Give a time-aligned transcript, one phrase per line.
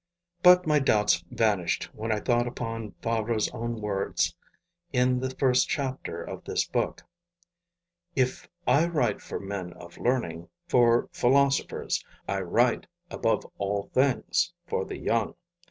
[0.41, 4.35] But my doubts vanished when I thought upon Fabre's own words
[4.91, 7.03] in the first chapter of this book:
[8.15, 14.97] 'If I write for men of learning, for philosophers...I write above all things for the
[14.97, 15.35] young.